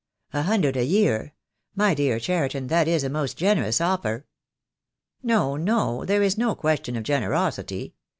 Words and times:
"A 0.33 0.41
hundred 0.41 0.77
a 0.77 0.83
year! 0.83 1.35
My 1.75 1.93
dear 1.93 2.19
Cheriton, 2.19 2.69
that 2.69 2.87
is 2.87 3.03
a 3.03 3.07
most 3.09 3.37
generous 3.37 3.79
offer." 3.79 4.25
"No, 5.21 5.55
no, 5.57 6.05
there 6.05 6.23
is 6.23 6.39
no 6.39 6.55
question 6.55 6.95
of 6.95 7.03
generosity. 7.03 7.93